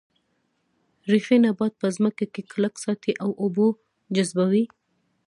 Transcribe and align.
ریښې 1.11 1.37
نبات 1.45 1.73
په 1.81 1.87
ځمکه 1.95 2.25
کې 2.33 2.41
کلک 2.51 2.73
ساتي 2.85 3.11
او 3.23 3.29
اوبه 3.41 3.67
جذبوي 4.15 4.65